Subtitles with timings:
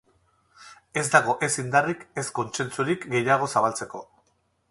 [1.01, 4.05] Ez dago ez indarrik, ez kontsentsurik, gehiago zabaltzeko.